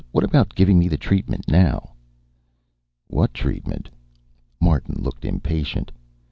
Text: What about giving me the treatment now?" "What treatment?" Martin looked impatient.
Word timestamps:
What 0.09 0.23
about 0.23 0.55
giving 0.55 0.79
me 0.79 0.87
the 0.87 0.97
treatment 0.97 1.45
now?" 1.47 1.91
"What 3.05 3.35
treatment?" 3.35 3.87
Martin 4.59 4.99
looked 4.99 5.25
impatient. 5.25 5.91